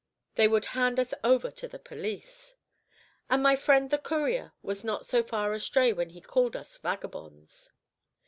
They 0.33 0.47
would 0.47 0.65
hand 0.73 0.99
us 0.99 1.13
over 1.23 1.51
to 1.51 1.67
the 1.67 1.77
police! 1.77 2.55
And 3.29 3.43
my 3.43 3.55
friend 3.55 3.91
the 3.91 3.99
courier 3.99 4.51
was 4.63 4.83
not 4.83 5.05
so 5.05 5.21
far 5.21 5.53
astray 5.53 5.93
when 5.93 6.09
he 6.09 6.21
called 6.21 6.55
us 6.55 6.75
vagabonds! 6.79 7.71